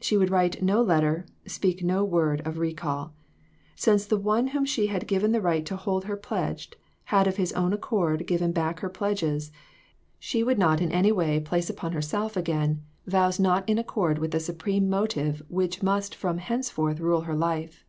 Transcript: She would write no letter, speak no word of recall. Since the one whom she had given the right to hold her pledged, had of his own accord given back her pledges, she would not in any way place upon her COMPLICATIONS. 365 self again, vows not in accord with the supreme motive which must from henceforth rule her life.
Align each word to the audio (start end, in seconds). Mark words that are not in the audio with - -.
She 0.00 0.16
would 0.16 0.30
write 0.30 0.62
no 0.62 0.80
letter, 0.80 1.26
speak 1.46 1.82
no 1.82 2.04
word 2.04 2.40
of 2.46 2.58
recall. 2.58 3.12
Since 3.74 4.06
the 4.06 4.16
one 4.16 4.46
whom 4.54 4.64
she 4.64 4.86
had 4.86 5.08
given 5.08 5.32
the 5.32 5.40
right 5.40 5.66
to 5.66 5.74
hold 5.74 6.04
her 6.04 6.16
pledged, 6.16 6.76
had 7.06 7.26
of 7.26 7.38
his 7.38 7.52
own 7.54 7.72
accord 7.72 8.24
given 8.24 8.52
back 8.52 8.78
her 8.78 8.88
pledges, 8.88 9.50
she 10.20 10.44
would 10.44 10.60
not 10.60 10.80
in 10.80 10.92
any 10.92 11.10
way 11.10 11.40
place 11.40 11.68
upon 11.68 11.90
her 11.90 12.00
COMPLICATIONS. 12.00 12.34
365 12.84 13.04
self 13.04 13.04
again, 13.04 13.18
vows 13.18 13.40
not 13.40 13.68
in 13.68 13.78
accord 13.78 14.20
with 14.20 14.30
the 14.30 14.38
supreme 14.38 14.88
motive 14.88 15.42
which 15.48 15.82
must 15.82 16.14
from 16.14 16.38
henceforth 16.38 17.00
rule 17.00 17.22
her 17.22 17.34
life. 17.34 17.84